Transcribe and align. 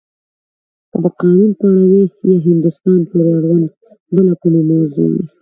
که 0.91 0.97
د 1.03 1.05
قانون 1.19 1.51
په 1.59 1.65
اړه 1.69 1.83
وی 1.91 2.03
یا 2.29 2.37
هندوستان 2.47 2.99
پورې 3.09 3.31
اړونده 3.37 3.73
بله 4.15 4.33
کومه 4.41 4.61
موضوع 4.71 5.07
وی. 5.13 5.23